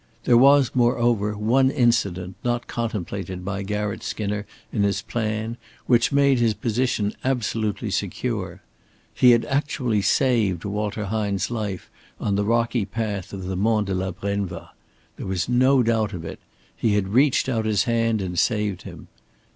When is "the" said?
12.33-12.43, 13.43-13.55